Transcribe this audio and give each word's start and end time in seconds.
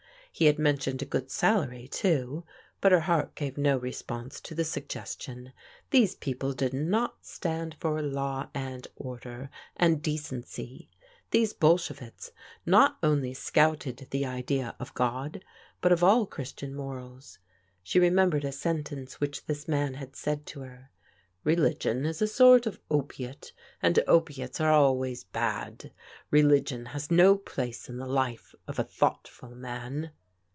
He 0.33 0.45
had 0.45 0.57
mentioned 0.57 1.01
a 1.01 1.05
good 1.05 1.29
salary, 1.29 1.89
too, 1.89 2.45
but 2.79 2.93
her 2.93 3.01
heart 3.01 3.35
gave 3.35 3.57
no 3.57 3.77
response 3.77 4.39
to 4.39 4.55
the 4.55 4.63
suggestion. 4.63 5.51
These 5.89 6.15
people 6.15 6.53
did 6.53 6.73
not 6.73 7.17
stand 7.25 7.75
for 7.81 8.01
law 8.01 8.47
and 8.53 8.87
order, 8.95 9.49
and 9.75 9.97
de^ 9.99 10.03
THE 10.03 10.15
HORROR 10.15 10.23
OF 10.23 10.29
THE 10.31 10.35
AWAKENING 10.39 10.47
247 10.47 10.47
cency. 10.47 10.87
These 11.31 11.53
Bolshevists 11.53 12.31
not 12.65 12.97
only 13.03 13.33
scouted 13.33 14.07
the 14.11 14.25
idea 14.25 14.73
of 14.79 14.93
God, 14.93 15.43
but 15.81 15.91
of 15.91 16.01
all 16.01 16.25
Christian 16.25 16.73
morals. 16.73 17.37
She 17.83 17.99
remembered 17.99 18.45
a 18.45 18.53
sentence 18.53 19.19
which 19.19 19.45
this 19.47 19.67
man 19.67 19.95
had 19.95 20.15
said 20.15 20.45
to 20.47 20.61
her:" 20.61 20.91
Religion 21.43 22.05
is 22.05 22.21
a 22.21 22.27
sort 22.27 22.65
of 22.65 22.79
opiate 22.89 23.51
and 23.81 23.99
opiates 24.07 24.61
are 24.61 24.71
always 24.71 25.25
bad. 25.25 25.91
Religion 26.31 26.85
has 26.87 27.11
no 27.11 27.35
place 27.35 27.89
in 27.89 27.97
the 27.97 28.07
life 28.07 28.55
of 28.65 28.79
a 28.79 28.83
thoughtful 28.85 29.53
man.' 29.53 30.09